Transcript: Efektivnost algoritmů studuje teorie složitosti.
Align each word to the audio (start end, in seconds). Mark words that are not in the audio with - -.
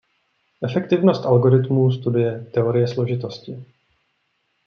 Efektivnost 0.63 1.23
algoritmů 1.25 1.91
studuje 1.91 2.45
teorie 2.53 2.87
složitosti. 2.87 3.65